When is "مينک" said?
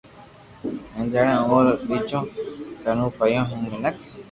3.71-3.95